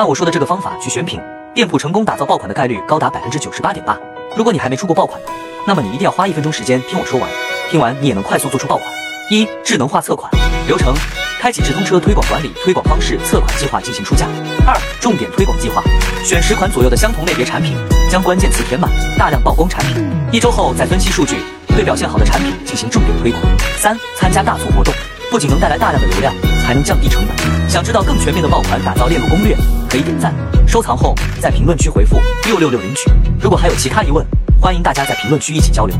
[0.00, 1.20] 按我说的这个方法去选品，
[1.52, 3.98] 店铺成功打造爆款的概率高达百分之九十八点八。
[4.34, 5.20] 如果你还没出过爆款，
[5.66, 7.28] 那么你一定要花一分钟时间听我说完，
[7.70, 8.90] 听完你也能快速做出爆款。
[9.30, 10.32] 一、智能化测款
[10.66, 10.94] 流程：
[11.38, 14.26] 开启直通车推广管理，推广方式测款计划进行出价。
[14.66, 15.82] 二、重点推广计划，
[16.24, 17.76] 选十款左右的相同类别产品，
[18.10, 19.96] 将关键词填满，大量曝光产品。
[20.32, 21.36] 一周后再分析数据，
[21.76, 23.42] 对表现好的产品进行重点推广。
[23.76, 24.94] 三、参加大促活动，
[25.30, 26.32] 不仅能带来大量的流量，
[26.70, 27.68] 才能降低成本。
[27.68, 29.56] 想知道更全面的爆款打造链路攻略，
[29.88, 30.32] 可以点赞、
[30.68, 33.10] 收藏后在评论区回复六六六领取。
[33.40, 34.24] 如果还有其他疑问，
[34.60, 35.96] 欢迎大家在评论区一起交流。